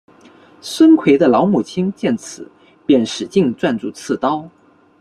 [0.61, 2.49] 孙奎的老母亲见此
[2.87, 4.49] 便使劲攥住刺刀。